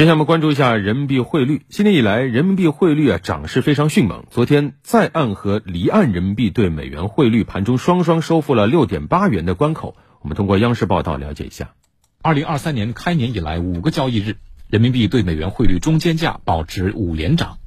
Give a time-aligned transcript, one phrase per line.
[0.00, 1.60] 接下来我们关注一下人民币汇率。
[1.68, 4.24] 今年以来，人民币汇率啊涨势非常迅猛。
[4.30, 9.94] 昨天在岸和离岸人民币对美元汇率盘中双双收复了六点八元的关口。
[10.22, 11.74] 我们通过央视报道了解一下。
[12.22, 14.36] 二零二三年开年以来五个交易日，
[14.70, 17.58] 人民币对美元汇率中间价保持五连涨。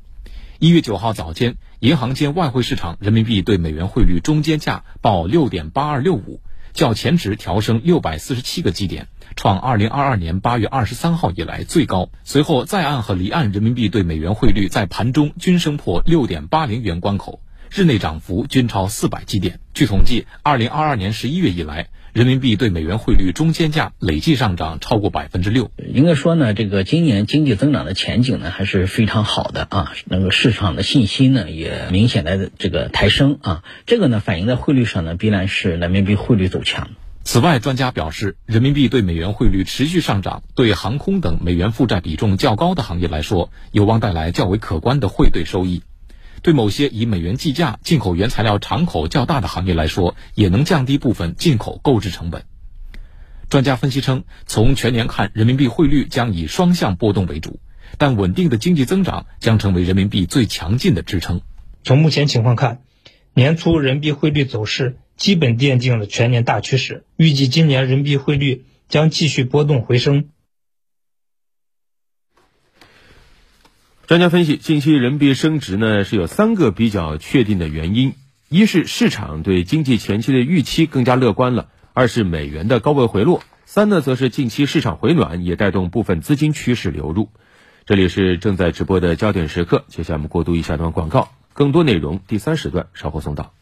[0.58, 6.42] 一月九号早间，银行间外汇市场人民币对美元汇率中间价报六点八二六五。
[6.74, 12.10] 较前值调升六百四十七个基点，创二零二二年八月二十三号以来最高。
[12.24, 17.41] 随后，在岸和离岸人民币对美元汇率在盘中均升破六点八零元关口。
[17.76, 19.60] 日内涨幅均超四百基点。
[19.74, 25.72] 据统计，二零二二年十一月以来，人民币对美元汇率中间价累计上涨超过百分之六。
[25.91, 36.91] 应该说呢，这个今年经济增长的前景呢还是非常好的啊，那个市场的信心呢也明显的这个抬升啊，这个呢反映在汇率上呢必然是人民币汇率走强。
[37.26, 45.84] 此外，专家表示，人民币对美元汇率持续上涨，对航空等美元负债比重较高的行业来说，有望带来较为可观的汇兑收益。
[46.41, 52.44] 对某些以美元计价、进口原材料敞口较大的行业来说，也能降低部分进口购置成本。
[53.49, 57.62] 专家分析称，从全年看，人民币汇率将以双向波动为主，
[57.98, 61.40] 但稳定的经济增长将成为人民币最强劲的支撑。
[61.85, 62.82] 从目前情况看，
[63.34, 70.30] 年初人民币汇率走势基本奠定了全年大趋势，预计今年人民币汇率将继续波动回升。
[74.06, 78.14] 专家分析，近期人民币升值呢是有三个比较确定的原因：
[78.50, 87.30] 一是市场对经济前期的预期更加乐观了；二是美元的高位回落；三呢则是近期市场回暖也带动部分资金趋势流入。
[87.86, 93.53] 这里是正在直播的焦点时刻，接下来我们过渡一下段广告，更多内容第三时段稍后送到。